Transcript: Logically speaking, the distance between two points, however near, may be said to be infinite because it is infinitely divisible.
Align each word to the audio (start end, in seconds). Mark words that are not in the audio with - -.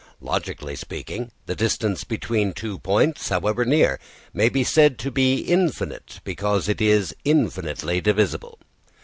Logically 0.19 0.75
speaking, 0.75 1.29
the 1.45 1.53
distance 1.55 2.03
between 2.03 2.53
two 2.53 2.79
points, 2.79 3.29
however 3.29 3.63
near, 3.65 3.99
may 4.33 4.49
be 4.49 4.63
said 4.63 4.97
to 4.97 5.11
be 5.11 5.41
infinite 5.41 6.21
because 6.23 6.67
it 6.67 6.81
is 6.81 7.15
infinitely 7.23 8.01
divisible. 8.01 8.57